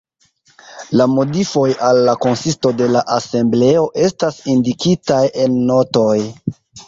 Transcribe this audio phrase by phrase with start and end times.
[0.99, 6.17] La modifoj al la konsisto de la Asembleo estas indikitaj en notoj.